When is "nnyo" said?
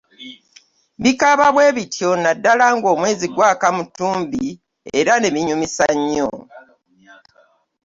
5.97-6.29